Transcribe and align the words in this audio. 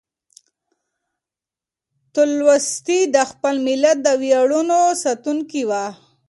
تولستوی 2.13 3.01
د 3.15 3.17
خپل 3.31 3.55
ملت 3.67 3.97
د 4.01 4.07
ویاړونو 4.21 4.79
ساتونکی 5.03 5.61
و. 5.69 5.71